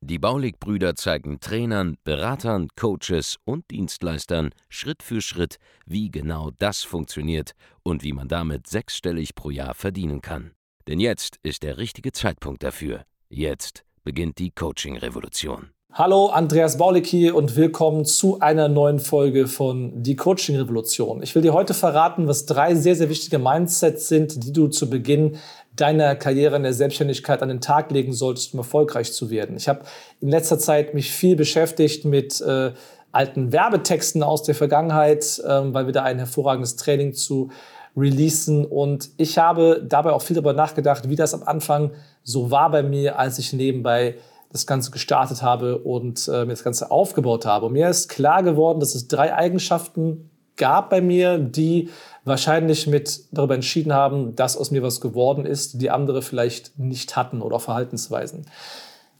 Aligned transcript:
Die 0.00 0.18
Baulig-Brüder 0.18 0.94
zeigen 0.94 1.40
Trainern, 1.40 1.96
Beratern, 2.04 2.68
Coaches 2.76 3.36
und 3.44 3.70
Dienstleistern 3.70 4.50
Schritt 4.68 5.02
für 5.02 5.20
Schritt, 5.20 5.56
wie 5.86 6.10
genau 6.10 6.50
das 6.58 6.82
funktioniert 6.82 7.52
und 7.82 8.02
wie 8.02 8.12
man 8.12 8.28
damit 8.28 8.66
sechsstellig 8.66 9.34
pro 9.34 9.50
Jahr 9.50 9.74
verdienen 9.74 10.20
kann. 10.20 10.52
Denn 10.86 11.00
jetzt 11.00 11.38
ist 11.42 11.62
der 11.62 11.78
richtige 11.78 12.12
Zeitpunkt 12.12 12.62
dafür. 12.62 13.04
Jetzt 13.28 13.84
beginnt 14.04 14.38
die 14.38 14.50
Coaching-Revolution. 14.50 15.70
Hallo, 15.92 16.26
Andreas 16.26 16.76
Baulig 16.76 17.06
hier 17.06 17.34
und 17.34 17.56
willkommen 17.56 18.04
zu 18.04 18.40
einer 18.40 18.68
neuen 18.68 18.98
Folge 18.98 19.46
von 19.46 20.02
Die 20.02 20.16
Coaching 20.16 20.56
Revolution. 20.56 21.22
Ich 21.22 21.34
will 21.34 21.42
dir 21.42 21.54
heute 21.54 21.72
verraten, 21.72 22.28
was 22.28 22.44
drei 22.44 22.74
sehr, 22.74 22.94
sehr 22.94 23.08
wichtige 23.08 23.38
Mindsets 23.38 24.06
sind, 24.06 24.44
die 24.44 24.52
du 24.52 24.68
zu 24.68 24.90
Beginn 24.90 25.38
deiner 25.80 26.16
Karriere 26.16 26.56
in 26.56 26.62
der 26.62 26.72
Selbstständigkeit 26.72 27.42
an 27.42 27.48
den 27.48 27.60
Tag 27.60 27.90
legen 27.90 28.12
solltest, 28.12 28.52
um 28.54 28.60
erfolgreich 28.60 29.12
zu 29.12 29.30
werden. 29.30 29.56
Ich 29.56 29.68
habe 29.68 29.80
in 30.20 30.28
letzter 30.28 30.58
Zeit 30.58 30.94
mich 30.94 31.12
viel 31.12 31.36
beschäftigt 31.36 32.04
mit 32.04 32.40
äh, 32.40 32.72
alten 33.12 33.52
Werbetexten 33.52 34.22
aus 34.22 34.42
der 34.42 34.54
Vergangenheit, 34.54 35.42
ähm, 35.46 35.74
weil 35.74 35.86
wir 35.86 35.92
da 35.92 36.02
ein 36.02 36.18
hervorragendes 36.18 36.76
Training 36.76 37.14
zu 37.14 37.50
releasen. 37.96 38.64
Und 38.64 39.10
ich 39.16 39.38
habe 39.38 39.84
dabei 39.86 40.12
auch 40.12 40.22
viel 40.22 40.34
darüber 40.34 40.52
nachgedacht, 40.52 41.08
wie 41.08 41.16
das 41.16 41.34
am 41.34 41.42
Anfang 41.42 41.92
so 42.22 42.50
war 42.50 42.70
bei 42.70 42.82
mir, 42.82 43.18
als 43.18 43.38
ich 43.38 43.52
nebenbei 43.52 44.16
das 44.50 44.66
Ganze 44.66 44.90
gestartet 44.90 45.42
habe 45.42 45.78
und 45.78 46.28
äh, 46.28 46.44
mir 46.44 46.52
das 46.52 46.64
Ganze 46.64 46.90
aufgebaut 46.90 47.44
habe. 47.44 47.66
Und 47.66 47.72
mir 47.72 47.88
ist 47.88 48.08
klar 48.08 48.42
geworden, 48.42 48.80
dass 48.80 48.94
es 48.94 49.08
drei 49.08 49.34
Eigenschaften 49.34 50.30
gab 50.58 50.90
bei 50.90 51.00
mir, 51.00 51.38
die 51.38 51.90
wahrscheinlich 52.24 52.86
mit 52.86 53.22
darüber 53.32 53.54
entschieden 53.54 53.92
haben, 53.92 54.36
dass 54.36 54.56
aus 54.56 54.70
mir 54.70 54.82
was 54.82 55.00
geworden 55.00 55.46
ist, 55.46 55.80
die 55.80 55.90
andere 55.90 56.20
vielleicht 56.22 56.78
nicht 56.78 57.16
hatten 57.16 57.40
oder 57.40 57.58
Verhaltensweisen. 57.58 58.46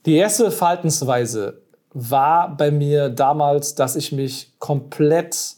Die 0.04 0.16
erste 0.16 0.50
Verhaltensweise 0.50 1.62
war 1.92 2.56
bei 2.56 2.70
mir 2.70 3.08
damals, 3.08 3.74
dass 3.74 3.96
ich 3.96 4.12
mich 4.12 4.52
komplett 4.58 5.54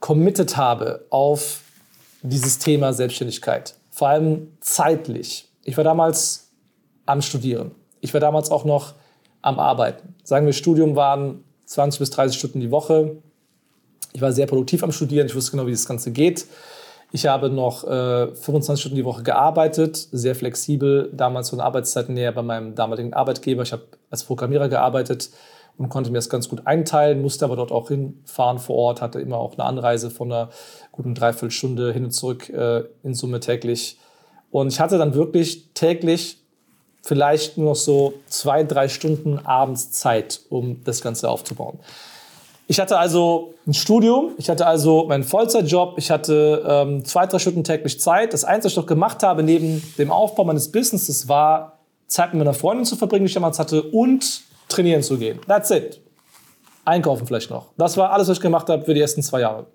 committed 0.00 0.56
habe 0.56 1.06
auf 1.10 1.60
dieses 2.22 2.58
Thema 2.58 2.92
Selbstständigkeit. 2.92 3.74
Vor 3.90 4.08
allem 4.08 4.56
zeitlich. 4.60 5.48
Ich 5.64 5.76
war 5.76 5.84
damals 5.84 6.50
am 7.06 7.22
Studieren. 7.22 7.72
Ich 8.00 8.12
war 8.12 8.20
damals 8.20 8.50
auch 8.50 8.64
noch 8.64 8.94
am 9.42 9.58
Arbeiten. 9.58 10.14
Sagen 10.22 10.46
wir, 10.46 10.52
Studium 10.52 10.96
waren 10.96 11.44
20 11.66 12.00
bis 12.00 12.10
30 12.10 12.38
Stunden 12.38 12.60
die 12.60 12.70
Woche. 12.70 13.16
Ich 14.16 14.22
war 14.22 14.32
sehr 14.32 14.46
produktiv 14.46 14.82
am 14.82 14.92
Studieren, 14.92 15.26
ich 15.26 15.34
wusste 15.34 15.50
genau, 15.50 15.66
wie 15.66 15.72
das 15.72 15.84
Ganze 15.84 16.10
geht. 16.10 16.46
Ich 17.12 17.26
habe 17.26 17.50
noch 17.50 17.84
äh, 17.84 18.34
25 18.34 18.80
Stunden 18.80 18.96
die 18.96 19.04
Woche 19.04 19.22
gearbeitet, 19.22 20.08
sehr 20.10 20.34
flexibel, 20.34 21.10
damals 21.12 21.50
von 21.50 21.60
Arbeitszeiten 21.60 22.14
näher 22.14 22.32
bei 22.32 22.40
meinem 22.40 22.74
damaligen 22.74 23.12
Arbeitgeber. 23.12 23.62
Ich 23.62 23.72
habe 23.72 23.82
als 24.08 24.24
Programmierer 24.24 24.70
gearbeitet 24.70 25.28
und 25.76 25.90
konnte 25.90 26.10
mir 26.10 26.16
das 26.16 26.30
ganz 26.30 26.48
gut 26.48 26.66
einteilen, 26.66 27.20
musste 27.20 27.44
aber 27.44 27.56
dort 27.56 27.72
auch 27.72 27.88
hinfahren 27.88 28.58
vor 28.58 28.76
Ort, 28.76 29.02
hatte 29.02 29.20
immer 29.20 29.36
auch 29.36 29.52
eine 29.52 29.64
Anreise 29.64 30.08
von 30.08 30.32
einer 30.32 30.48
guten 30.92 31.14
Dreiviertelstunde 31.14 31.92
hin 31.92 32.04
und 32.04 32.12
zurück 32.12 32.48
äh, 32.48 32.84
in 33.02 33.12
Summe 33.12 33.40
täglich. 33.40 33.98
Und 34.50 34.68
ich 34.68 34.80
hatte 34.80 34.96
dann 34.96 35.12
wirklich 35.12 35.74
täglich 35.74 36.38
vielleicht 37.02 37.58
nur 37.58 37.66
noch 37.66 37.76
so 37.76 38.14
zwei, 38.28 38.64
drei 38.64 38.88
Stunden 38.88 39.40
abends 39.40 39.90
Zeit, 39.90 40.40
um 40.48 40.82
das 40.84 41.02
Ganze 41.02 41.28
aufzubauen. 41.28 41.80
Ich 42.68 42.80
hatte 42.80 42.98
also 42.98 43.54
ein 43.66 43.74
Studium, 43.74 44.32
ich 44.38 44.50
hatte 44.50 44.66
also 44.66 45.04
meinen 45.06 45.22
Vollzeitjob, 45.22 45.98
ich 45.98 46.10
hatte 46.10 46.64
ähm, 46.66 47.04
zwei, 47.04 47.26
drei 47.26 47.38
Stunden 47.38 47.62
täglich 47.62 48.00
Zeit. 48.00 48.32
Das 48.32 48.44
Einzige, 48.44 48.64
was 48.64 48.72
ich 48.72 48.76
noch 48.76 48.86
gemacht 48.86 49.22
habe 49.22 49.44
neben 49.44 49.82
dem 49.98 50.10
Aufbau 50.10 50.44
meines 50.44 50.72
Businesses, 50.72 51.28
war 51.28 51.78
Zeit 52.08 52.32
mit 52.32 52.38
meiner 52.38 52.54
Freundin 52.54 52.84
zu 52.84 52.96
verbringen, 52.96 53.24
die 53.24 53.28
ich 53.28 53.34
damals 53.34 53.60
hatte, 53.60 53.82
und 53.82 54.42
trainieren 54.68 55.02
zu 55.02 55.16
gehen. 55.16 55.38
That's 55.46 55.70
it. 55.70 56.00
Einkaufen 56.84 57.26
vielleicht 57.26 57.50
noch. 57.50 57.66
Das 57.76 57.96
war 57.96 58.10
alles, 58.10 58.28
was 58.28 58.38
ich 58.38 58.42
gemacht 58.42 58.68
habe 58.68 58.84
für 58.84 58.94
die 58.94 59.00
ersten 59.00 59.22
zwei 59.22 59.40
Jahre. 59.40 59.66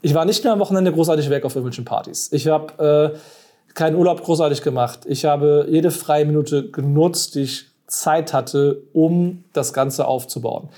Ich 0.00 0.14
war 0.14 0.24
nicht 0.24 0.44
mehr 0.44 0.52
am 0.52 0.60
Wochenende 0.60 0.92
großartig 0.92 1.28
weg 1.28 1.44
auf 1.44 1.56
irgendwelchen 1.56 1.84
Partys. 1.84 2.30
Ich 2.32 2.46
habe 2.46 3.14
äh, 3.14 3.74
keinen 3.74 3.96
Urlaub 3.96 4.22
großartig 4.22 4.62
gemacht. 4.62 5.00
Ich 5.06 5.26
habe 5.26 5.66
jede 5.68 5.90
freie 5.90 6.24
Minute 6.24 6.70
genutzt, 6.70 7.34
die 7.34 7.42
ich 7.42 7.66
Zeit 7.86 8.32
hatte, 8.32 8.82
um 8.92 9.44
das 9.52 9.72
Ganze 9.72 10.06
aufzubauen. 10.06 10.68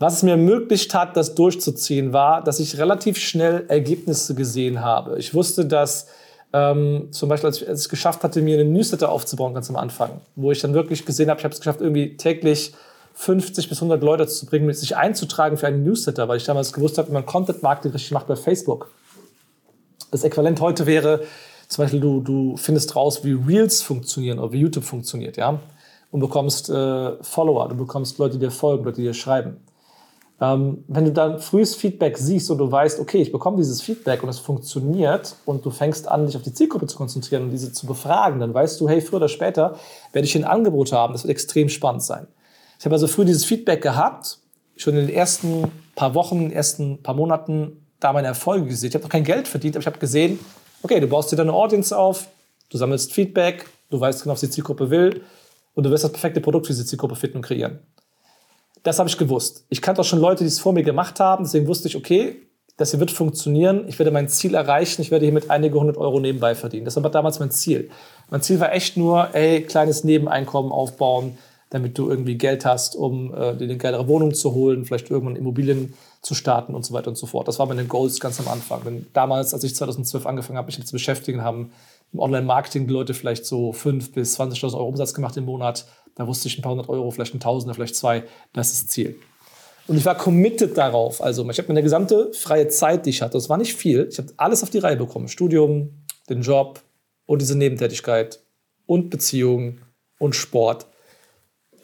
Was 0.00 0.14
es 0.14 0.22
mir 0.22 0.30
ermöglicht 0.30 0.94
hat, 0.94 1.14
das 1.14 1.34
durchzuziehen, 1.34 2.14
war, 2.14 2.42
dass 2.42 2.58
ich 2.58 2.78
relativ 2.78 3.18
schnell 3.18 3.66
Ergebnisse 3.68 4.34
gesehen 4.34 4.80
habe. 4.80 5.18
Ich 5.18 5.34
wusste, 5.34 5.66
dass 5.66 6.06
ähm, 6.54 7.08
zum 7.10 7.28
Beispiel, 7.28 7.48
als 7.48 7.60
ich, 7.60 7.68
es 7.68 7.90
geschafft 7.90 8.24
hatte, 8.24 8.40
mir 8.40 8.58
einen 8.58 8.72
Newsletter 8.72 9.10
aufzubauen, 9.10 9.52
ganz 9.52 9.68
am 9.68 9.76
Anfang, 9.76 10.22
wo 10.36 10.50
ich 10.50 10.60
dann 10.60 10.72
wirklich 10.72 11.04
gesehen 11.04 11.28
habe, 11.28 11.38
ich 11.38 11.44
habe 11.44 11.52
es 11.52 11.60
geschafft, 11.60 11.82
irgendwie 11.82 12.16
täglich 12.16 12.72
50 13.12 13.68
bis 13.68 13.76
100 13.76 14.02
Leute 14.02 14.26
zu 14.26 14.46
bringen, 14.46 14.72
sich 14.72 14.96
einzutragen 14.96 15.58
für 15.58 15.66
einen 15.66 15.84
Newsletter, 15.84 16.28
weil 16.28 16.38
ich 16.38 16.44
damals 16.44 16.72
gewusst 16.72 16.96
habe, 16.96 17.08
wie 17.08 17.12
man 17.12 17.26
Content 17.26 17.62
Marketing 17.62 17.92
richtig 17.92 18.12
macht 18.12 18.26
bei 18.26 18.36
Facebook. 18.36 18.90
Das 20.10 20.24
Äquivalent 20.24 20.62
heute 20.62 20.86
wäre, 20.86 21.24
zum 21.68 21.84
Beispiel, 21.84 22.00
du, 22.00 22.22
du 22.22 22.56
findest 22.56 22.96
raus, 22.96 23.22
wie 23.22 23.32
Reels 23.32 23.82
funktionieren 23.82 24.38
oder 24.38 24.52
wie 24.52 24.60
YouTube 24.60 24.84
funktioniert, 24.84 25.36
ja, 25.36 25.60
und 26.10 26.20
bekommst 26.20 26.70
äh, 26.70 27.22
Follower, 27.22 27.68
du 27.68 27.76
bekommst 27.76 28.16
Leute, 28.16 28.38
die 28.38 28.46
dir 28.46 28.50
folgen, 28.50 28.82
Leute, 28.84 28.96
die 28.96 29.02
dir 29.02 29.14
schreiben. 29.14 29.58
Ähm, 30.40 30.84
wenn 30.88 31.04
du 31.04 31.12
dann 31.12 31.38
frühes 31.38 31.74
Feedback 31.74 32.16
siehst 32.16 32.50
und 32.50 32.58
du 32.58 32.70
weißt, 32.70 32.98
okay, 32.98 33.20
ich 33.20 33.30
bekomme 33.30 33.58
dieses 33.58 33.82
Feedback 33.82 34.22
und 34.22 34.30
es 34.30 34.38
funktioniert 34.38 35.36
und 35.44 35.64
du 35.66 35.70
fängst 35.70 36.08
an, 36.08 36.26
dich 36.26 36.36
auf 36.36 36.42
die 36.42 36.54
Zielgruppe 36.54 36.86
zu 36.86 36.96
konzentrieren 36.96 37.44
und 37.44 37.50
diese 37.50 37.72
zu 37.72 37.86
befragen, 37.86 38.40
dann 38.40 38.54
weißt 38.54 38.80
du, 38.80 38.88
hey, 38.88 39.02
früher 39.02 39.18
oder 39.18 39.28
später 39.28 39.76
werde 40.12 40.26
ich 40.26 40.34
ein 40.36 40.44
Angebot 40.44 40.92
haben, 40.92 41.12
das 41.12 41.24
wird 41.24 41.32
extrem 41.32 41.68
spannend 41.68 42.02
sein. 42.02 42.26
Ich 42.78 42.86
habe 42.86 42.94
also 42.94 43.06
früh 43.06 43.26
dieses 43.26 43.44
Feedback 43.44 43.82
gehabt, 43.82 44.38
schon 44.76 44.96
in 44.96 45.06
den 45.06 45.14
ersten 45.14 45.70
paar 45.94 46.14
Wochen, 46.14 46.50
ersten 46.50 47.02
paar 47.02 47.14
Monaten 47.14 47.86
da 48.00 48.14
meine 48.14 48.28
Erfolge 48.28 48.66
gesehen. 48.66 48.88
Ich 48.88 48.94
habe 48.94 49.04
noch 49.04 49.10
kein 49.10 49.24
Geld 49.24 49.46
verdient, 49.46 49.76
aber 49.76 49.82
ich 49.82 49.86
habe 49.86 49.98
gesehen, 49.98 50.38
okay, 50.82 51.00
du 51.00 51.06
baust 51.06 51.30
dir 51.30 51.36
deine 51.36 51.52
Audience 51.52 51.94
auf, 51.94 52.28
du 52.70 52.78
sammelst 52.78 53.12
Feedback, 53.12 53.66
du 53.90 54.00
weißt 54.00 54.22
genau, 54.22 54.32
was 54.32 54.40
die 54.40 54.48
Zielgruppe 54.48 54.88
will 54.88 55.22
und 55.74 55.84
du 55.84 55.90
wirst 55.90 56.04
das 56.04 56.12
perfekte 56.12 56.40
Produkt 56.40 56.66
für 56.66 56.72
diese 56.72 56.86
Zielgruppe 56.86 57.16
finden 57.16 57.36
und 57.36 57.42
kreieren. 57.42 57.80
Das 58.82 58.98
habe 58.98 59.08
ich 59.08 59.18
gewusst. 59.18 59.64
Ich 59.68 59.82
kannte 59.82 60.00
auch 60.00 60.06
schon 60.06 60.20
Leute, 60.20 60.44
die 60.44 60.48
es 60.48 60.58
vor 60.58 60.72
mir 60.72 60.82
gemacht 60.82 61.20
haben. 61.20 61.44
Deswegen 61.44 61.66
wusste 61.66 61.88
ich, 61.88 61.96
okay, 61.96 62.36
das 62.76 62.92
hier 62.92 63.00
wird 63.00 63.10
funktionieren. 63.10 63.84
Ich 63.88 63.98
werde 63.98 64.10
mein 64.10 64.28
Ziel 64.28 64.54
erreichen. 64.54 65.02
Ich 65.02 65.10
werde 65.10 65.26
hier 65.26 65.34
mit 65.34 65.50
einige 65.50 65.78
hundert 65.78 65.98
Euro 65.98 66.18
nebenbei 66.18 66.54
verdienen. 66.54 66.86
Das 66.86 66.96
war 66.96 67.10
damals 67.10 67.38
mein 67.38 67.50
Ziel. 67.50 67.90
Mein 68.30 68.40
Ziel 68.40 68.58
war 68.58 68.72
echt 68.72 68.96
nur, 68.96 69.34
ey, 69.34 69.62
kleines 69.62 70.02
Nebeneinkommen 70.02 70.72
aufbauen, 70.72 71.36
damit 71.68 71.98
du 71.98 72.08
irgendwie 72.08 72.38
Geld 72.38 72.64
hast, 72.64 72.96
um 72.96 73.34
äh, 73.34 73.54
dir 73.54 73.64
eine 73.64 73.76
geilere 73.76 74.08
Wohnung 74.08 74.32
zu 74.32 74.54
holen, 74.54 74.86
vielleicht 74.86 75.10
irgendwann 75.10 75.36
Immobilien 75.36 75.92
zu 76.22 76.34
starten 76.34 76.74
und 76.74 76.84
so 76.84 76.94
weiter 76.94 77.08
und 77.08 77.16
so 77.16 77.26
fort. 77.26 77.48
Das 77.48 77.58
waren 77.58 77.68
meine 77.68 77.84
Goals 77.84 78.18
ganz 78.18 78.40
am 78.40 78.48
Anfang. 78.48 78.82
Denn 78.84 79.06
damals, 79.12 79.52
als 79.52 79.62
ich 79.62 79.76
2012 79.76 80.24
angefangen 80.26 80.56
habe, 80.56 80.66
mich 80.66 80.84
zu 80.84 80.92
beschäftigen, 80.92 81.42
haben 81.42 81.72
im 82.12 82.18
Online-Marketing 82.18 82.86
die 82.86 82.92
Leute 82.92 83.14
vielleicht 83.14 83.44
so 83.44 83.70
5.000 83.70 84.12
bis 84.12 84.38
20.000 84.38 84.74
Euro 84.74 84.88
Umsatz 84.88 85.14
gemacht 85.14 85.36
im 85.36 85.44
Monat. 85.44 85.86
Da 86.14 86.26
wusste 86.26 86.48
ich 86.48 86.58
ein 86.58 86.62
paar 86.62 86.72
hundert 86.72 86.88
Euro, 86.88 87.10
vielleicht 87.10 87.34
ein 87.34 87.40
Tausender, 87.40 87.74
vielleicht 87.74 87.96
zwei. 87.96 88.24
Das 88.52 88.72
ist 88.72 88.82
das 88.82 88.90
Ziel. 88.90 89.16
Und 89.86 89.96
ich 89.96 90.04
war 90.04 90.16
committed 90.16 90.76
darauf. 90.76 91.22
Also 91.22 91.48
ich 91.48 91.58
habe 91.58 91.68
meine 91.68 91.82
gesamte 91.82 92.32
freie 92.32 92.68
Zeit, 92.68 93.06
die 93.06 93.10
ich 93.10 93.22
hatte, 93.22 93.32
das 93.32 93.48
war 93.48 93.56
nicht 93.56 93.74
viel. 93.74 94.08
Ich 94.10 94.18
habe 94.18 94.32
alles 94.36 94.62
auf 94.62 94.70
die 94.70 94.78
Reihe 94.78 94.96
bekommen. 94.96 95.28
Studium, 95.28 96.04
den 96.28 96.42
Job 96.42 96.80
und 97.26 97.40
diese 97.40 97.56
Nebentätigkeit 97.56 98.40
und 98.86 99.10
Beziehungen 99.10 99.80
und 100.18 100.34
Sport. 100.34 100.86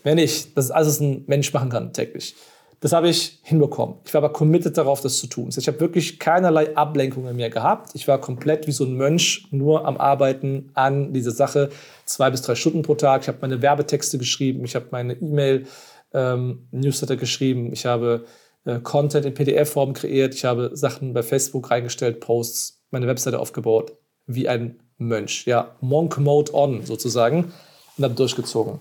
Wenn 0.03 0.19
ich, 0.19 0.55
das 0.55 0.67
ist 0.67 0.71
alles, 0.71 0.89
was 0.89 1.01
ein 1.01 1.25
Mensch 1.27 1.53
machen 1.53 1.71
kann 1.71 1.93
täglich. 1.93 2.37
Das 2.81 2.93
habe 2.93 3.09
ich 3.09 3.39
hinbekommen. 3.43 3.97
Ich 4.05 4.13
war 4.13 4.23
aber 4.23 4.33
committed 4.33 4.77
darauf, 4.77 5.01
das 5.01 5.19
zu 5.19 5.29
tun. 5.29 5.49
Ich 5.57 5.67
habe 5.67 5.81
wirklich 5.81 6.19
keinerlei 6.19 6.77
Ablenkungen 6.77 7.35
mehr 7.35 7.49
gehabt. 7.49 7.93
Ich 7.95 8.07
war 8.07 8.21
komplett 8.21 8.67
wie 8.67 8.73
so 8.73 8.85
ein 8.85 8.97
Mönch 8.97 9.49
nur 9.51 9.87
am 9.87 9.97
Arbeiten 9.97 10.71
an 10.75 11.15
dieser 11.15 11.31
Sache. 11.31 11.71
Zwei 12.05 12.31
bis 12.31 12.43
drei 12.43 12.55
Stunden 12.55 12.83
pro 12.83 12.95
Tag. 12.95 13.23
Ich 13.23 13.29
habe 13.29 13.39
meine 13.41 13.63
Werbetexte 13.63 14.19
geschrieben. 14.19 14.63
Ich 14.65 14.75
habe 14.75 14.89
meine 14.91 15.15
E-Mail-Newsletter 15.15 17.15
ähm, 17.15 17.21
geschrieben. 17.21 17.73
Ich 17.73 17.87
habe 17.87 18.27
äh, 18.67 18.81
Content 18.81 19.25
in 19.25 19.33
PDF-Form 19.33 19.95
kreiert. 19.95 20.35
Ich 20.35 20.45
habe 20.45 20.73
Sachen 20.75 21.15
bei 21.15 21.23
Facebook 21.23 21.71
reingestellt, 21.71 22.21
Posts, 22.21 22.83
meine 22.91 23.07
Webseite 23.07 23.39
aufgebaut. 23.39 23.93
Wie 24.27 24.49
ein 24.49 24.83
Mönch. 24.99 25.47
Ja, 25.47 25.77
Monk 25.81 26.19
Mode 26.19 26.53
on 26.53 26.85
sozusagen. 26.85 27.53
Und 27.97 28.05
habe 28.05 28.15
durchgezogen. 28.15 28.81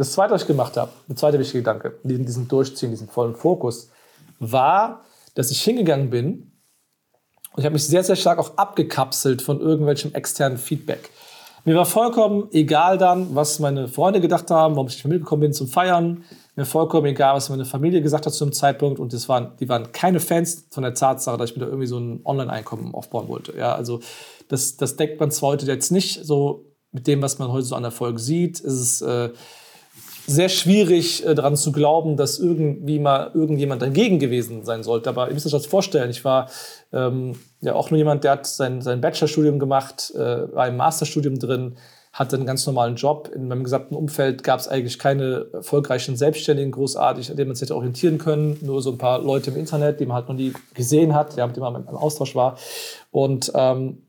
Das 0.00 0.12
zweite, 0.12 0.32
was 0.32 0.40
ich 0.40 0.48
gemacht 0.48 0.78
habe, 0.78 0.90
der 1.10 1.16
zweite 1.16 1.38
wichtige 1.38 1.58
Gedanke, 1.58 1.98
diesen, 2.04 2.24
diesen 2.24 2.48
Durchziehen, 2.48 2.90
diesen 2.90 3.06
vollen 3.06 3.34
Fokus, 3.34 3.90
war, 4.38 5.04
dass 5.34 5.50
ich 5.50 5.60
hingegangen 5.60 6.08
bin 6.08 6.52
und 7.52 7.58
ich 7.58 7.66
habe 7.66 7.74
mich 7.74 7.86
sehr, 7.86 8.02
sehr 8.02 8.16
stark 8.16 8.38
auch 8.38 8.56
abgekapselt 8.56 9.42
von 9.42 9.60
irgendwelchem 9.60 10.14
externen 10.14 10.56
Feedback. 10.56 11.10
Mir 11.66 11.74
war 11.74 11.84
vollkommen 11.84 12.48
egal 12.52 12.96
dann, 12.96 13.34
was 13.34 13.58
meine 13.58 13.88
Freunde 13.88 14.22
gedacht 14.22 14.50
haben, 14.50 14.74
warum 14.74 14.86
ich 14.86 14.94
nicht 14.94 15.04
mitgekommen 15.04 15.40
bin 15.40 15.52
zum 15.52 15.68
Feiern. 15.68 16.24
Mir 16.56 16.64
vollkommen 16.64 17.04
egal, 17.04 17.34
was 17.34 17.50
meine 17.50 17.66
Familie 17.66 18.00
gesagt 18.00 18.24
hat 18.24 18.32
zu 18.32 18.46
dem 18.46 18.54
Zeitpunkt. 18.54 19.00
Und 19.00 19.12
das 19.12 19.28
waren, 19.28 19.52
die 19.60 19.68
waren 19.68 19.92
keine 19.92 20.20
Fans 20.20 20.66
von 20.70 20.82
der 20.82 20.94
Tatsache, 20.94 21.36
dass 21.36 21.50
ich 21.50 21.56
mir 21.56 21.60
da 21.60 21.66
irgendwie 21.66 21.86
so 21.86 21.98
ein 21.98 22.20
Online-Einkommen 22.24 22.94
aufbauen 22.94 23.28
wollte. 23.28 23.54
Ja, 23.54 23.74
also 23.74 24.00
das, 24.48 24.78
das 24.78 24.96
deckt 24.96 25.20
man 25.20 25.30
zwar 25.30 25.50
heute 25.50 25.66
jetzt 25.66 25.92
nicht 25.92 26.24
so 26.24 26.64
mit 26.90 27.06
dem, 27.06 27.20
was 27.20 27.38
man 27.38 27.52
heute 27.52 27.66
so 27.66 27.74
an 27.74 27.84
Erfolg 27.84 28.18
sieht. 28.18 28.60
Ist 28.60 29.02
äh, 29.02 29.28
sehr 30.30 30.48
schwierig 30.48 31.26
äh, 31.26 31.34
daran 31.34 31.56
zu 31.56 31.72
glauben, 31.72 32.16
dass 32.16 32.38
irgendwie 32.38 32.98
mal 32.98 33.30
irgendjemand 33.34 33.82
dagegen 33.82 34.18
gewesen 34.18 34.64
sein 34.64 34.82
sollte. 34.82 35.08
Aber 35.08 35.28
ihr 35.28 35.34
müsst 35.34 35.46
euch 35.46 35.52
das 35.52 35.66
vorstellen. 35.66 36.10
Ich 36.10 36.24
war 36.24 36.48
ähm, 36.92 37.36
ja 37.60 37.74
auch 37.74 37.90
nur 37.90 37.98
jemand, 37.98 38.22
der 38.24 38.32
hat 38.32 38.46
sein, 38.46 38.80
sein 38.80 39.00
Bachelorstudium 39.00 39.58
gemacht, 39.58 40.12
äh, 40.14 40.54
war 40.54 40.68
im 40.68 40.76
Masterstudium 40.76 41.38
drin, 41.38 41.76
hatte 42.12 42.36
einen 42.36 42.46
ganz 42.46 42.66
normalen 42.66 42.94
Job. 42.94 43.30
In 43.34 43.48
meinem 43.48 43.64
gesamten 43.64 43.96
Umfeld 43.96 44.44
gab 44.44 44.60
es 44.60 44.68
eigentlich 44.68 44.98
keine 44.98 45.46
erfolgreichen 45.52 46.16
Selbstständigen 46.16 46.72
großartig, 46.72 47.30
an 47.30 47.36
denen 47.36 47.48
man 47.48 47.56
sich 47.56 47.62
hätte 47.62 47.76
orientieren 47.76 48.18
können. 48.18 48.56
Nur 48.60 48.82
so 48.82 48.92
ein 48.92 48.98
paar 48.98 49.20
Leute 49.20 49.50
im 49.50 49.56
Internet, 49.56 49.98
die 49.98 50.06
man 50.06 50.16
halt 50.16 50.28
noch 50.28 50.36
nie 50.36 50.52
gesehen 50.74 51.14
hat, 51.14 51.36
ja, 51.36 51.46
mit 51.46 51.56
denen 51.56 51.72
man 51.72 51.86
im 51.88 51.96
Austausch 51.96 52.36
war. 52.36 52.56
Und 53.10 53.50
ähm, 53.54 54.02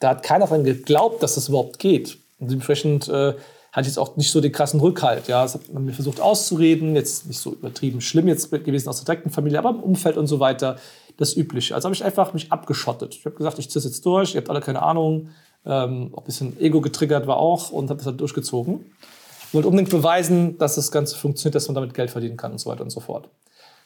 da 0.00 0.10
hat 0.10 0.22
keiner 0.22 0.46
daran 0.46 0.64
geglaubt, 0.64 1.22
dass 1.22 1.36
das 1.36 1.48
überhaupt 1.48 1.78
geht. 1.78 2.18
Und 2.38 2.50
dementsprechend 2.50 3.08
äh, 3.08 3.34
hatte 3.76 3.82
ich 3.82 3.88
jetzt 3.88 3.98
auch 3.98 4.16
nicht 4.16 4.32
so 4.32 4.40
den 4.40 4.52
krassen 4.52 4.80
Rückhalt. 4.80 5.28
Ja, 5.28 5.42
das 5.42 5.52
hat 5.52 5.70
man 5.70 5.84
mir 5.84 5.92
versucht 5.92 6.18
auszureden, 6.18 6.96
jetzt 6.96 7.26
nicht 7.26 7.38
so 7.38 7.52
übertrieben 7.52 8.00
schlimm 8.00 8.26
jetzt 8.26 8.50
gewesen 8.50 8.88
aus 8.88 8.96
der 8.96 9.04
direkten 9.04 9.28
Familie, 9.28 9.58
aber 9.58 9.68
im 9.68 9.80
Umfeld 9.80 10.16
und 10.16 10.28
so 10.28 10.40
weiter 10.40 10.76
das 11.18 11.36
Übliche. 11.36 11.74
Also 11.74 11.86
habe 11.86 11.94
ich 11.94 12.02
einfach 12.02 12.32
mich 12.32 12.50
abgeschottet. 12.50 13.14
Ich 13.14 13.26
habe 13.26 13.36
gesagt, 13.36 13.58
ich 13.58 13.70
ziehe 13.70 13.84
jetzt 13.84 14.06
durch, 14.06 14.34
ihr 14.34 14.40
habt 14.40 14.48
alle 14.48 14.60
keine 14.60 14.80
Ahnung. 14.80 15.28
Ähm, 15.66 16.10
auch 16.14 16.22
ein 16.22 16.24
bisschen 16.24 16.58
Ego 16.58 16.80
getriggert 16.80 17.26
war 17.26 17.36
auch 17.36 17.70
und 17.70 17.90
habe 17.90 17.98
das 17.98 18.06
halt 18.06 18.18
durchgezogen. 18.18 18.86
Ich 19.48 19.52
wollte 19.52 19.68
unbedingt 19.68 19.90
beweisen, 19.90 20.56
dass 20.56 20.76
das 20.76 20.90
Ganze 20.90 21.14
funktioniert, 21.14 21.54
dass 21.54 21.68
man 21.68 21.74
damit 21.74 21.92
Geld 21.92 22.10
verdienen 22.10 22.38
kann 22.38 22.52
und 22.52 22.58
so 22.58 22.70
weiter 22.70 22.82
und 22.82 22.90
so 22.90 23.00
fort. 23.00 23.28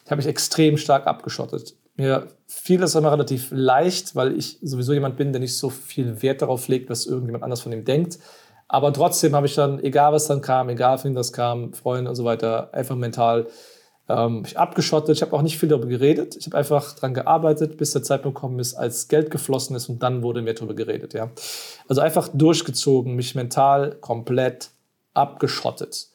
Ich 0.05 0.11
habe 0.11 0.19
mich 0.19 0.27
extrem 0.27 0.77
stark 0.77 1.05
abgeschottet. 1.05 1.75
Mir 1.97 2.27
fiel 2.47 2.79
das 2.79 2.95
immer 2.95 3.11
relativ 3.11 3.49
leicht, 3.51 4.15
weil 4.15 4.37
ich 4.37 4.57
sowieso 4.61 4.93
jemand 4.93 5.17
bin, 5.17 5.33
der 5.33 5.41
nicht 5.41 5.57
so 5.57 5.69
viel 5.69 6.21
Wert 6.21 6.41
darauf 6.41 6.69
legt, 6.69 6.89
was 6.89 7.05
irgendjemand 7.05 7.43
anders 7.43 7.59
von 7.59 7.73
ihm 7.73 7.83
denkt. 7.83 8.19
Aber 8.73 8.93
trotzdem 8.93 9.35
habe 9.35 9.47
ich 9.47 9.55
dann, 9.55 9.83
egal 9.83 10.13
was 10.13 10.27
dann 10.27 10.39
kam, 10.39 10.69
egal 10.69 11.03
wem 11.03 11.13
das 11.13 11.33
kam, 11.33 11.73
Freunde 11.73 12.09
und 12.09 12.15
so 12.15 12.23
weiter, 12.23 12.73
einfach 12.73 12.95
mental 12.95 13.47
ähm, 14.07 14.43
ich 14.45 14.57
abgeschottet. 14.57 15.13
Ich 15.13 15.21
habe 15.21 15.33
auch 15.33 15.41
nicht 15.41 15.57
viel 15.57 15.67
darüber 15.67 15.87
geredet. 15.87 16.37
Ich 16.37 16.45
habe 16.45 16.57
einfach 16.57 16.95
daran 16.95 17.13
gearbeitet, 17.13 17.75
bis 17.75 17.91
der 17.91 18.01
Zeitpunkt 18.01 18.37
gekommen 18.37 18.59
ist, 18.59 18.75
als 18.75 19.09
Geld 19.09 19.29
geflossen 19.29 19.75
ist 19.75 19.89
und 19.89 20.01
dann 20.01 20.23
wurde 20.23 20.41
mehr 20.41 20.53
darüber 20.53 20.73
geredet. 20.73 21.13
Ja? 21.13 21.31
Also 21.89 21.99
einfach 21.99 22.29
durchgezogen, 22.33 23.13
mich 23.13 23.35
mental 23.35 23.97
komplett 23.99 24.69
abgeschottet. 25.13 26.07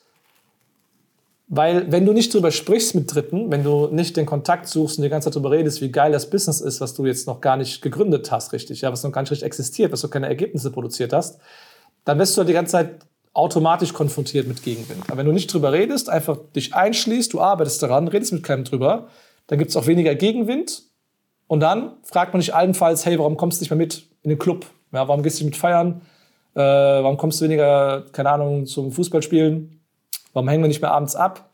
Weil 1.49 1.93
wenn 1.93 2.07
du 2.07 2.15
nicht 2.15 2.33
drüber 2.33 2.51
sprichst 2.51 2.95
mit 2.95 3.15
Dritten, 3.15 3.53
wenn 3.53 3.65
du 3.65 3.89
nicht 3.89 4.17
den 4.17 4.25
Kontakt 4.25 4.67
suchst 4.67 4.97
und 4.97 5.05
die 5.05 5.11
ganze 5.11 5.27
Zeit 5.27 5.35
darüber 5.35 5.51
redest, 5.51 5.83
wie 5.83 5.93
geil 5.93 6.11
das 6.11 6.31
Business 6.31 6.63
ist, 6.63 6.81
was 6.81 6.95
du 6.95 7.05
jetzt 7.05 7.27
noch 7.27 7.43
gar 7.43 7.59
nicht 7.59 7.83
gegründet 7.83 8.33
hast, 8.33 8.55
richtig, 8.55 8.81
ja, 8.81 8.91
was 8.91 9.03
noch 9.03 9.13
gar 9.13 9.21
nicht 9.21 9.31
richtig 9.31 9.45
existiert, 9.45 9.93
was 9.93 10.01
du 10.01 10.09
keine 10.09 10.27
Ergebnisse 10.27 10.71
produziert 10.71 11.13
hast, 11.13 11.39
dann 12.07 12.19
wirst 12.19 12.39
du 12.39 12.45
die 12.45 12.55
ganze 12.55 12.73
Zeit 12.73 13.01
automatisch 13.35 13.93
konfrontiert 13.93 14.47
mit 14.47 14.63
Gegenwind. 14.63 15.03
Aber 15.09 15.19
wenn 15.19 15.27
du 15.27 15.33
nicht 15.33 15.53
drüber 15.53 15.73
redest, 15.73 16.09
einfach 16.09 16.39
dich 16.55 16.75
einschließt, 16.75 17.35
du 17.35 17.41
arbeitest 17.41 17.83
daran, 17.83 18.09
redest 18.09 18.33
mit 18.33 18.43
keinem 18.43 18.65
drüber, 18.65 19.09
dann 19.49 19.59
gibt 19.59 19.71
es 19.71 19.77
auch 19.77 19.87
weniger 19.87 20.15
Gegenwind. 20.15 20.85
Und 21.49 21.61
dann 21.61 21.97
fragt 22.03 22.33
man 22.33 22.41
dich 22.41 22.55
allenfalls, 22.55 23.05
hey, 23.05 23.19
warum 23.19 23.37
kommst 23.37 23.61
du 23.61 23.63
nicht 23.65 23.71
mehr 23.71 23.77
mit 23.77 24.09
in 24.23 24.31
den 24.31 24.39
Club? 24.39 24.67
Ja, 24.93 25.07
warum 25.07 25.23
gehst 25.23 25.39
du 25.39 25.45
nicht 25.45 25.53
mit 25.53 25.61
feiern? 25.61 26.01
Äh, 26.55 26.61
warum 26.61 27.19
kommst 27.19 27.41
du 27.41 27.45
weniger, 27.45 28.07
keine 28.13 28.31
Ahnung, 28.31 28.67
zum 28.67 28.91
Fußballspielen? 28.93 29.81
Warum 30.33 30.49
hängen 30.49 30.63
wir 30.63 30.69
nicht 30.69 30.81
mehr 30.81 30.93
abends 30.93 31.15
ab? 31.15 31.51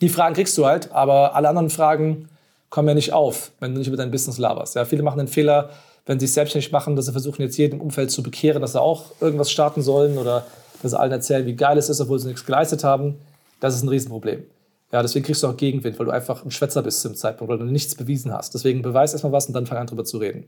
Die 0.00 0.08
Fragen 0.08 0.34
kriegst 0.34 0.58
du 0.58 0.66
halt, 0.66 0.92
aber 0.92 1.34
alle 1.34 1.48
anderen 1.48 1.70
Fragen 1.70 2.28
kommen 2.70 2.88
ja 2.88 2.94
nicht 2.94 3.12
auf, 3.12 3.52
wenn 3.60 3.72
du 3.72 3.78
nicht 3.78 3.88
über 3.88 3.96
dein 3.96 4.10
Business 4.10 4.38
laberst. 4.38 4.74
Ja, 4.74 4.84
viele 4.84 5.02
machen 5.02 5.18
den 5.18 5.28
Fehler, 5.28 5.70
wenn 6.06 6.18
sie 6.18 6.26
es 6.26 6.34
selbstständig 6.34 6.72
machen, 6.72 6.96
dass 6.96 7.06
sie 7.06 7.12
versuchen, 7.12 7.42
jetzt 7.42 7.56
jedem 7.56 7.80
Umfeld 7.80 8.10
zu 8.10 8.22
bekehren, 8.22 8.60
dass 8.60 8.72
sie 8.72 8.80
auch 8.80 9.12
irgendwas 9.20 9.50
starten 9.50 9.82
sollen 9.82 10.18
oder 10.18 10.46
dass 10.82 10.92
sie 10.92 10.98
allen 10.98 11.12
erzählen, 11.12 11.46
wie 11.46 11.54
geil 11.54 11.78
es 11.78 11.88
ist, 11.88 12.00
obwohl 12.00 12.18
sie 12.18 12.28
nichts 12.28 12.44
geleistet 12.44 12.82
haben. 12.82 13.16
Das 13.60 13.74
ist 13.74 13.82
ein 13.82 13.88
Riesenproblem. 13.88 14.44
Ja, 14.90 15.00
deswegen 15.00 15.24
kriegst 15.24 15.42
du 15.42 15.46
auch 15.46 15.56
Gegenwind, 15.56 15.98
weil 15.98 16.06
du 16.06 16.12
einfach 16.12 16.44
ein 16.44 16.50
Schwätzer 16.50 16.82
bist 16.82 17.00
zum 17.00 17.14
Zeitpunkt, 17.14 17.50
weil 17.50 17.58
du 17.58 17.64
nichts 17.64 17.94
bewiesen 17.94 18.32
hast. 18.32 18.52
Deswegen 18.54 18.82
beweis 18.82 19.12
erstmal 19.12 19.32
was 19.32 19.46
und 19.46 19.54
dann 19.54 19.66
fang 19.66 19.78
an, 19.78 19.86
drüber 19.86 20.04
zu 20.04 20.18
reden. 20.18 20.44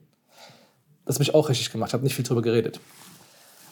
Das 1.07 1.17
habe 1.17 1.23
ich 1.23 1.35
auch 1.35 1.49
richtig 1.49 1.71
gemacht, 1.71 1.93
habe 1.93 2.03
nicht 2.03 2.15
viel 2.15 2.25
drüber 2.25 2.43
geredet. 2.43 2.81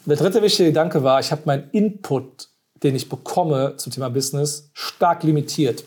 Und 0.05 0.11
der 0.11 0.17
dritte 0.17 0.43
wichtige 0.43 0.71
Gedanke 0.71 1.03
war, 1.03 1.21
ich 1.21 1.31
habe 1.31 1.43
meinen 1.45 1.69
Input, 1.73 2.49
den 2.83 2.95
ich 2.95 3.09
bekomme 3.09 3.75
zum 3.77 3.93
Thema 3.93 4.09
Business, 4.09 4.71
stark 4.73 5.23
limitiert. 5.23 5.85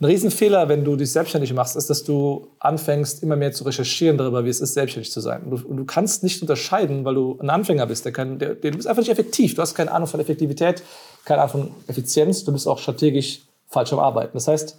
Ein 0.00 0.04
Riesenfehler, 0.04 0.68
wenn 0.68 0.84
du 0.84 0.94
dich 0.94 1.10
selbstständig 1.10 1.52
machst, 1.52 1.74
ist, 1.74 1.90
dass 1.90 2.04
du 2.04 2.46
anfängst, 2.60 3.20
immer 3.22 3.34
mehr 3.34 3.50
zu 3.50 3.64
recherchieren 3.64 4.16
darüber, 4.16 4.44
wie 4.44 4.48
es 4.48 4.60
ist, 4.60 4.74
selbstständig 4.74 5.10
zu 5.10 5.20
sein. 5.20 5.42
Und 5.42 5.50
du, 5.50 5.68
und 5.68 5.76
du 5.76 5.84
kannst 5.84 6.22
nicht 6.22 6.40
unterscheiden, 6.40 7.04
weil 7.04 7.16
du 7.16 7.36
ein 7.40 7.50
Anfänger 7.50 7.84
bist. 7.86 8.04
Der 8.04 8.12
kann, 8.12 8.38
der, 8.38 8.54
der, 8.54 8.70
du 8.70 8.76
bist 8.76 8.86
einfach 8.86 9.02
nicht 9.02 9.10
effektiv. 9.10 9.56
Du 9.56 9.62
hast 9.62 9.74
keine 9.74 9.90
Ahnung 9.90 10.06
von 10.06 10.20
Effektivität, 10.20 10.84
keine 11.24 11.42
Ahnung 11.42 11.50
von 11.50 11.70
Effizienz. 11.88 12.44
Du 12.44 12.52
bist 12.52 12.68
auch 12.68 12.78
strategisch 12.78 13.40
falsch 13.66 13.92
am 13.92 13.98
Arbeiten. 13.98 14.30
Das 14.34 14.46
heißt, 14.46 14.76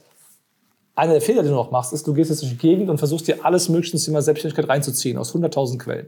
einer 0.96 1.12
der 1.12 1.22
Fehler, 1.22 1.44
die 1.44 1.50
du 1.50 1.56
noch 1.56 1.72
machst, 1.72 1.92
ist, 1.92 2.08
du 2.08 2.14
gehst 2.14 2.30
jetzt 2.30 2.42
durch 2.42 2.52
die 2.52 2.58
Gegend 2.58 2.90
und 2.90 2.98
versuchst 2.98 3.28
dir 3.28 3.44
alles 3.44 3.68
Mögliche 3.68 3.98
zum 3.98 4.06
Thema 4.06 4.22
Selbstständigkeit 4.22 4.70
reinzuziehen, 4.70 5.18
aus 5.18 5.36
100.000 5.36 5.80
Quellen 5.80 6.08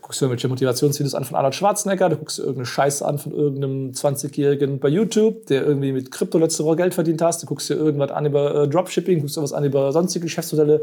guckst 0.00 0.20
du 0.20 0.26
irgendwelche 0.26 0.48
Motivationsvideos 0.48 1.14
an 1.14 1.24
von 1.24 1.36
Arnold 1.36 1.54
Schwarzenegger, 1.54 2.08
du 2.08 2.16
guckst 2.16 2.38
dir 2.38 2.42
irgendeine 2.42 2.66
Scheiße 2.66 3.04
an 3.04 3.18
von 3.18 3.32
irgendeinem 3.32 3.90
20-Jährigen 3.92 4.78
bei 4.78 4.88
YouTube, 4.88 5.46
der 5.46 5.64
irgendwie 5.64 5.92
mit 5.92 6.10
Krypto 6.10 6.38
letzte 6.38 6.64
Woche 6.64 6.76
Geld 6.76 6.94
verdient 6.94 7.22
hast, 7.22 7.42
du 7.42 7.46
guckst 7.46 7.68
dir 7.70 7.74
irgendwas 7.74 8.10
an 8.10 8.26
über 8.26 8.62
äh, 8.62 8.68
Dropshipping, 8.68 9.20
guckst 9.20 9.36
dir 9.36 9.42
was 9.42 9.52
an 9.52 9.64
über 9.64 9.92
sonstige 9.92 10.24
Geschäftsmodelle, 10.24 10.82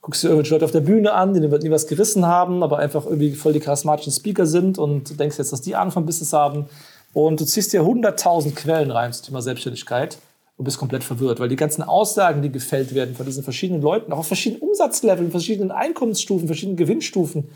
guckst 0.00 0.22
dir 0.22 0.28
irgendwelche 0.28 0.54
Leute 0.54 0.64
auf 0.64 0.72
der 0.72 0.80
Bühne 0.80 1.12
an, 1.12 1.34
die 1.34 1.40
nie 1.40 1.70
was 1.70 1.86
gerissen 1.86 2.26
haben, 2.26 2.62
aber 2.62 2.78
einfach 2.78 3.04
irgendwie 3.04 3.32
voll 3.32 3.52
die 3.52 3.60
charismatischen 3.60 4.12
Speaker 4.12 4.46
sind 4.46 4.78
und 4.78 5.18
denkst 5.18 5.38
jetzt, 5.38 5.52
dass 5.52 5.60
die 5.60 5.76
Ahnung 5.76 5.92
vom 5.92 6.06
Business 6.06 6.32
haben. 6.32 6.66
Und 7.12 7.40
du 7.40 7.44
ziehst 7.44 7.72
dir 7.72 7.82
100.000 7.82 8.54
Quellen 8.54 8.90
rein 8.90 9.12
zum 9.12 9.26
Thema 9.26 9.42
Selbstständigkeit 9.42 10.18
und 10.56 10.64
bist 10.64 10.78
komplett 10.78 11.04
verwirrt, 11.04 11.40
weil 11.40 11.48
die 11.48 11.56
ganzen 11.56 11.82
Aussagen, 11.82 12.42
die 12.42 12.52
gefällt 12.52 12.94
werden 12.94 13.14
von 13.14 13.26
diesen 13.26 13.42
verschiedenen 13.42 13.82
Leuten, 13.82 14.12
auch 14.12 14.18
auf 14.18 14.26
verschiedenen 14.26 14.62
Umsatzleveln, 14.62 15.30
verschiedenen 15.30 15.70
Einkommensstufen, 15.70 16.46
verschiedenen 16.46 16.76
Gewinnstufen, 16.76 17.48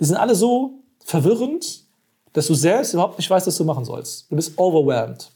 die 0.00 0.04
sind 0.04 0.16
alle 0.16 0.34
so 0.34 0.74
verwirrend, 1.04 1.84
dass 2.32 2.46
du 2.46 2.54
selbst 2.54 2.92
überhaupt 2.92 3.18
nicht 3.18 3.30
weißt, 3.30 3.46
was 3.46 3.56
du 3.56 3.64
machen 3.64 3.84
sollst. 3.84 4.30
Du 4.30 4.36
bist 4.36 4.58
overwhelmed. 4.58 5.30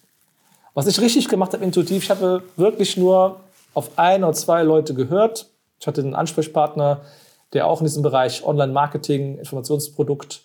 Was 0.74 0.86
ich 0.86 1.00
richtig 1.00 1.28
gemacht 1.28 1.52
habe 1.52 1.64
intuitiv, 1.64 2.02
ich 2.02 2.10
habe 2.10 2.42
wirklich 2.56 2.96
nur 2.96 3.40
auf 3.74 3.98
ein 3.98 4.22
oder 4.22 4.34
zwei 4.34 4.62
Leute 4.62 4.94
gehört. 4.94 5.48
Ich 5.80 5.86
hatte 5.86 6.02
einen 6.02 6.14
Ansprechpartner, 6.14 7.00
der 7.52 7.66
auch 7.66 7.80
in 7.80 7.86
diesem 7.86 8.02
Bereich 8.02 8.44
Online-Marketing, 8.44 9.38
Informationsprodukt, 9.38 10.42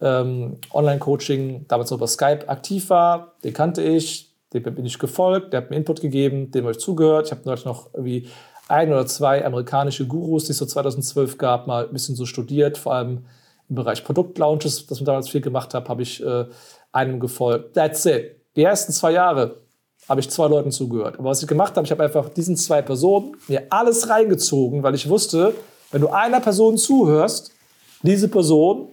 ähm, 0.00 0.58
Online-Coaching, 0.72 1.66
damals 1.68 1.90
noch 1.90 1.98
über 1.98 2.06
Skype 2.06 2.48
aktiv 2.48 2.88
war. 2.90 3.32
Den 3.44 3.52
kannte 3.52 3.82
ich, 3.82 4.30
dem 4.54 4.62
bin 4.62 4.86
ich 4.86 4.98
gefolgt, 4.98 5.52
der 5.52 5.62
hat 5.62 5.70
mir 5.70 5.76
Input 5.76 6.00
gegeben, 6.00 6.50
dem 6.50 6.64
habe 6.64 6.72
ich 6.72 6.78
zugehört. 6.78 7.26
Ich 7.26 7.32
habe 7.32 7.42
neulich 7.44 7.64
noch 7.64 7.92
irgendwie 7.92 8.28
ein 8.68 8.90
oder 8.90 9.06
zwei 9.06 9.44
amerikanische 9.44 10.06
Gurus, 10.06 10.44
die 10.44 10.52
es 10.52 10.58
so 10.58 10.66
2012 10.66 11.38
gab, 11.38 11.66
mal 11.66 11.86
ein 11.86 11.92
bisschen 11.92 12.16
so 12.16 12.26
studiert, 12.26 12.78
vor 12.78 12.94
allem 12.94 13.24
im 13.68 13.76
Bereich 13.76 14.04
Produktlaunches, 14.04 14.86
das 14.86 14.98
ich 14.98 15.04
damals 15.04 15.28
viel 15.28 15.40
gemacht 15.40 15.74
habe, 15.74 15.88
habe 15.88 16.02
ich 16.02 16.24
äh, 16.24 16.44
einem 16.92 17.20
gefolgt. 17.20 17.74
That's 17.74 18.04
it. 18.06 18.36
Die 18.56 18.62
ersten 18.62 18.92
zwei 18.92 19.12
Jahre 19.12 19.56
habe 20.08 20.20
ich 20.20 20.30
zwei 20.30 20.48
Leuten 20.48 20.70
zugehört. 20.70 21.18
Aber 21.18 21.30
was 21.30 21.42
ich 21.42 21.48
gemacht 21.48 21.76
habe, 21.76 21.84
ich 21.84 21.90
habe 21.90 22.02
einfach 22.02 22.28
diesen 22.30 22.56
zwei 22.56 22.82
Personen 22.82 23.36
mir 23.46 23.66
alles 23.70 24.08
reingezogen, 24.08 24.82
weil 24.82 24.94
ich 24.94 25.08
wusste, 25.08 25.54
wenn 25.90 26.00
du 26.00 26.08
einer 26.08 26.40
Person 26.40 26.78
zuhörst, 26.78 27.52
diese 28.02 28.28
Person 28.28 28.88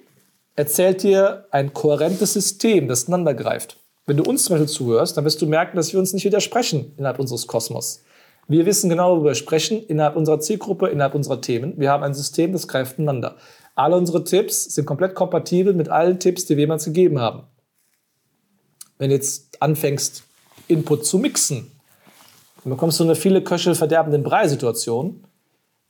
erzählt 0.55 1.03
dir 1.03 1.45
ein 1.51 1.73
kohärentes 1.73 2.33
System, 2.33 2.87
das 2.87 3.03
ineinander 3.03 3.33
greift. 3.33 3.77
Wenn 4.05 4.17
du 4.17 4.23
uns 4.23 4.45
zum 4.45 4.53
Beispiel 4.53 4.69
zuhörst, 4.69 5.17
dann 5.17 5.25
wirst 5.25 5.41
du 5.41 5.47
merken, 5.47 5.77
dass 5.77 5.91
wir 5.91 5.99
uns 5.99 6.13
nicht 6.13 6.25
widersprechen 6.25 6.93
innerhalb 6.97 7.19
unseres 7.19 7.47
Kosmos. 7.47 8.03
Wir 8.47 8.65
wissen 8.67 8.89
genau, 8.89 9.11
worüber 9.11 9.29
wir 9.29 9.35
sprechen, 9.35 9.83
innerhalb 9.87 10.15
unserer 10.15 10.39
Zielgruppe, 10.39 10.89
innerhalb 10.89 11.15
unserer 11.15 11.41
Themen. 11.41 11.73
Wir 11.77 11.89
haben 11.89 12.03
ein 12.03 12.13
System, 12.13 12.53
das 12.53 12.67
greift 12.67 12.99
ineinander. 12.99 13.37
Alle 13.75 13.97
unsere 13.97 14.23
Tipps 14.23 14.63
sind 14.63 14.85
komplett 14.85 15.15
kompatibel 15.15 15.73
mit 15.73 15.89
allen 15.89 16.19
Tipps, 16.19 16.45
die 16.45 16.55
wir 16.55 16.63
jemals 16.63 16.85
gegeben 16.85 17.19
haben. 17.19 17.43
Wenn 18.97 19.09
du 19.09 19.15
jetzt 19.15 19.61
anfängst, 19.61 20.23
Input 20.67 21.05
zu 21.05 21.19
mixen, 21.19 21.71
dann 22.63 22.71
bekommst 22.71 22.99
du 22.99 23.03
eine 23.03 23.15
viele 23.15 23.43
Köche 23.43 23.75
verderbenden 23.75 24.23
Brei-Situation 24.23 25.25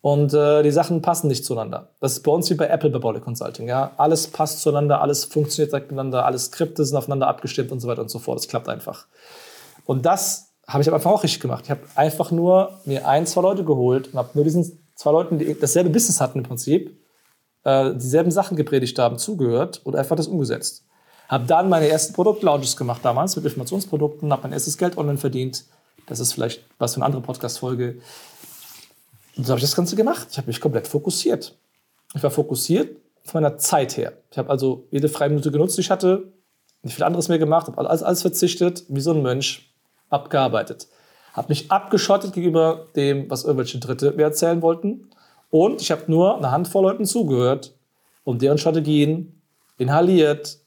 und 0.02 0.34
äh, 0.34 0.64
die 0.64 0.72
Sachen 0.72 1.02
passen 1.02 1.28
nicht 1.28 1.46
zueinander. 1.46 1.90
Das 2.02 2.14
ist 2.14 2.24
bei 2.24 2.32
uns 2.32 2.50
wie 2.50 2.56
bei 2.56 2.68
Apple 2.68 2.90
bei 2.90 3.00
Body 3.00 3.20
Consulting. 3.20 3.68
Ja? 3.68 3.92
Alles 3.98 4.28
passt 4.28 4.62
zueinander, 4.62 5.02
alles 5.02 5.26
funktioniert 5.26 5.72
miteinander, 5.72 6.26
alle 6.26 6.38
Skripte 6.38 6.84
sind 6.84 6.98
aufeinander 6.98 7.28
abgestimmt 7.28 7.72
und 7.72 7.80
so 7.80 7.88
weiter 7.88 8.02
und 8.02 8.10
so 8.10 8.20
fort. 8.20 8.38
Das 8.38 8.48
klappt 8.48 8.68
einfach. 8.68 9.06
Und 9.86 10.06
das 10.06 10.54
habe 10.68 10.82
ich 10.82 10.88
aber 10.88 10.98
einfach 10.98 11.12
auch 11.12 11.24
richtig 11.24 11.40
gemacht. 11.40 11.66
Ich 11.66 11.72
habe 11.72 11.82
einfach 11.96 12.32
nur 12.32 12.80
mir 12.86 13.08
ein, 13.08 13.28
zwei 13.28 13.42
Leute 13.42 13.64
geholt 13.64 14.10
und 14.10 14.16
habe 14.16 14.30
nur 14.34 14.44
diesen 14.44 14.80
zwei 14.96 15.12
Leuten, 15.12 15.38
die 15.38 15.60
dasselbe 15.60 15.92
Business 15.92 16.20
hatten 16.20 16.40
im 16.40 16.44
Prinzip, 16.44 17.00
äh, 17.66 17.94
dieselben 17.94 18.32
Sachen 18.32 18.56
gepredigt 18.56 18.98
haben, 18.98 19.18
zugehört 19.18 19.82
und 19.84 19.96
einfach 19.96 20.16
das 20.16 20.28
umgesetzt. 20.28 20.86
Habe 21.28 21.46
dann 21.46 21.70
meine 21.70 21.88
ersten 21.88 22.14
Produktlaunches 22.14 22.78
gemacht 22.78 23.02
damals 23.04 23.36
mit 23.36 23.46
Informationsprodukten, 23.46 24.32
habe 24.32 24.44
mein 24.44 24.54
erstes 24.54 24.78
Geld 24.78 24.98
online 24.98 25.18
verdient. 25.18 25.66
Das 26.06 26.20
ist 26.20 26.34
vielleicht 26.34 26.64
was 26.78 26.94
für 26.94 26.98
eine 26.98 27.06
andere 27.06 27.22
Podcast-Folge. 27.22 27.98
Und 29.36 29.46
so 29.46 29.52
habe 29.52 29.60
ich 29.60 29.66
das 29.66 29.76
Ganze 29.76 29.96
gemacht. 29.96 30.28
Ich 30.32 30.38
habe 30.38 30.48
mich 30.48 30.62
komplett 30.62 30.88
fokussiert. 30.88 31.58
Ich 32.14 32.24
war 32.24 32.32
fokussiert 32.32 32.96
von 33.24 33.42
meiner 33.42 33.58
Zeit 33.58 33.98
her. 33.98 34.14
Ich 34.32 34.38
habe 34.38 34.50
also 34.50 34.88
jede 34.92 35.10
freie 35.10 35.30
Minute 35.30 35.52
genutzt, 35.52 35.78
die 35.78 35.82
ich 35.82 35.90
hatte, 35.90 36.32
nicht 36.84 36.94
viel 36.94 37.04
anderes 37.04 37.28
mehr 37.28 37.40
gemacht, 37.40 37.68
habe 37.68 37.78
alles, 37.80 38.04
alles 38.04 38.22
verzichtet, 38.22 38.84
wie 38.88 39.02
so 39.02 39.12
ein 39.12 39.24
Mönch, 39.24 39.74
abgearbeitet. 40.10 40.88
Habe 41.34 41.50
mich 41.50 41.72
abgeschottet 41.72 42.32
gegenüber 42.32 42.86
dem, 42.96 43.30
was 43.30 43.44
irgendwelche 43.44 43.80
Dritte 43.80 44.12
mir 44.12 44.24
erzählen 44.24 44.62
wollten. 44.62 45.10
Und 45.56 45.82
ich 45.82 45.90
habe 45.90 46.04
nur 46.08 46.36
eine 46.36 46.52
Handvoll 46.52 46.84
Leuten 46.84 47.06
zugehört 47.06 47.74
und 48.26 48.42
deren 48.42 48.58
Strategien 48.58 49.42
inhaliert, 49.78 50.58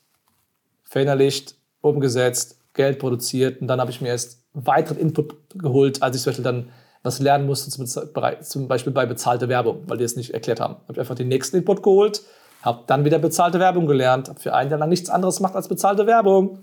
verinnerlicht, 0.84 1.56
umgesetzt, 1.82 2.58
Geld 2.72 2.98
produziert. 2.98 3.60
Und 3.60 3.66
dann 3.66 3.82
habe 3.82 3.90
ich 3.90 4.00
mir 4.00 4.08
erst 4.08 4.46
weiteren 4.54 4.96
Input 4.96 5.34
geholt, 5.56 6.02
als 6.02 6.16
ich 6.16 6.22
zum 6.22 6.30
Beispiel 6.30 6.44
dann 6.44 6.70
was 7.02 7.20
lernen 7.20 7.44
musste, 7.44 7.70
zum 7.70 8.66
Beispiel 8.66 8.92
bei 8.94 9.04
bezahlter 9.04 9.50
Werbung, 9.50 9.82
weil 9.88 9.98
die 9.98 10.04
es 10.04 10.16
nicht 10.16 10.32
erklärt 10.32 10.58
haben. 10.58 10.76
Habe 10.84 10.94
ich 10.94 11.00
einfach 11.00 11.16
den 11.16 11.28
nächsten 11.28 11.58
Input 11.58 11.82
geholt, 11.82 12.22
habe 12.62 12.84
dann 12.86 13.04
wieder 13.04 13.18
bezahlte 13.18 13.60
Werbung 13.60 13.86
gelernt, 13.86 14.30
habe 14.30 14.40
für 14.40 14.54
ein 14.54 14.70
Jahr 14.70 14.78
lang 14.78 14.88
nichts 14.88 15.10
anderes 15.10 15.36
gemacht 15.36 15.54
als 15.54 15.68
bezahlte 15.68 16.06
Werbung. 16.06 16.60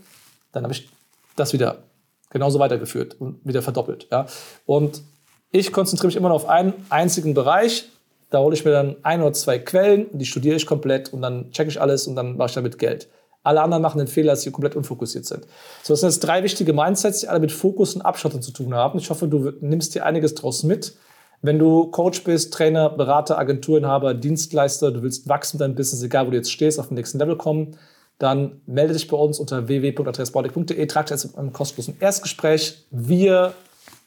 Dann 0.51 0.63
habe 0.63 0.73
ich 0.73 0.89
das 1.35 1.53
wieder 1.53 1.83
genauso 2.31 2.57
weitergeführt 2.57 3.21
und 3.21 3.39
wieder 3.45 3.61
verdoppelt. 3.61 4.07
Ja. 4.11 4.25
Und 4.65 5.03
ich 5.51 5.71
konzentriere 5.71 6.07
mich 6.07 6.15
immer 6.15 6.29
nur 6.29 6.37
auf 6.37 6.49
einen 6.49 6.73
einzigen 6.89 7.35
Bereich. 7.35 7.91
Da 8.29 8.39
hole 8.39 8.55
ich 8.55 8.65
mir 8.65 8.71
dann 8.71 8.97
ein 9.03 9.21
oder 9.21 9.33
zwei 9.33 9.59
Quellen, 9.59 10.07
die 10.11 10.25
studiere 10.25 10.55
ich 10.55 10.65
komplett 10.65 11.13
und 11.13 11.21
dann 11.21 11.51
checke 11.51 11.69
ich 11.69 11.79
alles 11.79 12.07
und 12.07 12.15
dann 12.15 12.37
mache 12.37 12.49
ich 12.49 12.55
damit 12.55 12.77
Geld. 12.77 13.07
Alle 13.43 13.61
anderen 13.61 13.83
machen 13.83 13.99
den 13.99 14.07
Fehler, 14.07 14.31
dass 14.31 14.41
sie 14.41 14.51
komplett 14.51 14.75
unfokussiert 14.75 15.25
sind. 15.25 15.45
So, 15.83 15.93
das 15.93 15.99
sind 15.99 16.09
jetzt 16.09 16.21
drei 16.21 16.41
wichtige 16.43 16.73
Mindsets, 16.73 17.19
die 17.19 17.27
alle 17.27 17.39
mit 17.39 17.51
Fokus 17.51 17.95
und 17.95 18.01
Abschottung 18.01 18.41
zu 18.41 18.51
tun 18.51 18.73
haben. 18.73 18.97
Ich 18.97 19.11
hoffe, 19.11 19.27
du 19.27 19.51
nimmst 19.61 19.93
dir 19.93 20.03
einiges 20.03 20.33
draus 20.33 20.63
mit. 20.63 20.95
Wenn 21.43 21.59
du 21.59 21.85
Coach 21.91 22.23
bist, 22.23 22.53
Trainer, 22.53 22.89
Berater, 22.89 23.37
Agenturinhaber, 23.37 24.15
Dienstleister, 24.15 24.91
du 24.91 25.03
willst 25.03 25.29
wachsen 25.29 25.57
mit 25.57 25.61
deinem 25.61 25.75
Business, 25.75 26.01
egal 26.01 26.25
wo 26.25 26.31
du 26.31 26.37
jetzt 26.37 26.51
stehst, 26.51 26.79
auf 26.79 26.87
den 26.87 26.95
nächsten 26.95 27.19
Level 27.19 27.37
kommen, 27.37 27.77
dann 28.17 28.61
melde 28.65 28.93
dich 28.93 29.07
bei 29.07 29.17
uns 29.17 29.39
unter 29.39 29.67
www.adressbaudig.de, 29.67 30.85
trag 30.87 31.05
dich 31.05 31.11
jetzt 31.11 31.37
einem 31.37 31.53
kostenlosen 31.53 31.97
Erstgespräch. 31.99 32.85
Wir 32.89 33.53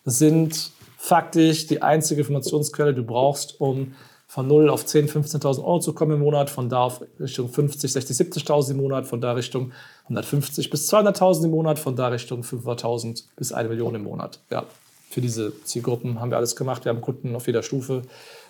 sind 0.04 0.72
faktisch 1.08 1.66
die 1.66 1.80
einzige 1.80 2.20
Informationsquelle, 2.20 2.92
die 2.92 3.00
du 3.00 3.06
brauchst, 3.06 3.60
um 3.60 3.94
von 4.26 4.46
0 4.46 4.68
auf 4.68 4.84
10, 4.84 5.08
15.000 5.08 5.64
Euro 5.64 5.80
zu 5.80 5.94
kommen 5.94 6.12
im 6.12 6.20
Monat, 6.20 6.50
von 6.50 6.68
da 6.68 6.82
auf 6.82 7.02
Richtung 7.18 7.48
50, 7.48 7.90
60, 7.90 8.16
70.000 8.16 8.72
im 8.72 8.76
Monat, 8.76 9.06
von 9.06 9.22
da 9.22 9.32
Richtung 9.32 9.72
150 10.04 10.68
bis 10.68 10.92
200.000 10.92 11.46
im 11.46 11.50
Monat, 11.52 11.78
von 11.78 11.96
da 11.96 12.08
Richtung 12.08 12.42
500.000 12.42 13.24
bis 13.36 13.52
1 13.52 13.70
Million 13.70 13.94
im 13.94 14.04
Monat. 14.04 14.40
Ja, 14.50 14.66
für 15.08 15.22
diese 15.22 15.52
Zielgruppen 15.64 16.20
haben 16.20 16.30
wir 16.30 16.36
alles 16.36 16.56
gemacht. 16.56 16.84
Wir 16.84 16.90
haben 16.90 17.00
Kunden 17.00 17.34
auf 17.34 17.46
jeder 17.46 17.62
Stufe. 17.62 18.02